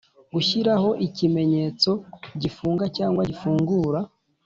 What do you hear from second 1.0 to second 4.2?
ikimenyetso gifunga cyangwa gifungura